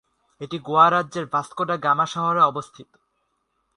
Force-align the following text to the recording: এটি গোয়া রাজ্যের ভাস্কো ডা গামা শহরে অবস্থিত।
এটি 0.41 0.57
গোয়া 0.59 0.87
রাজ্যের 0.89 1.25
ভাস্কো 1.25 1.63
ডা 1.65 1.75
গামা 1.77 2.05
শহরে 2.05 2.41
অবস্থিত। 2.41 2.89